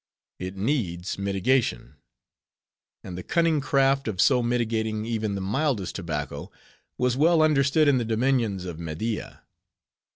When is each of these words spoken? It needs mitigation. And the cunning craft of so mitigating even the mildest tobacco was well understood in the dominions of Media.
It 0.39 0.55
needs 0.57 1.19
mitigation. 1.19 1.93
And 3.03 3.15
the 3.15 3.21
cunning 3.21 3.61
craft 3.61 4.07
of 4.07 4.19
so 4.19 4.41
mitigating 4.41 5.05
even 5.05 5.35
the 5.35 5.41
mildest 5.41 5.93
tobacco 5.93 6.49
was 6.97 7.15
well 7.15 7.43
understood 7.43 7.87
in 7.87 7.99
the 7.99 8.03
dominions 8.05 8.65
of 8.65 8.79
Media. 8.79 9.43